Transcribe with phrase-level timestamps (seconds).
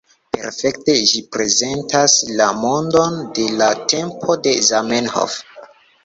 [0.35, 5.37] Perfekte ĝi prezentas la mondon de la tempo de Zamenhof.